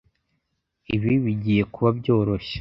[0.95, 2.57] Ibi bigiye kuba byoroshye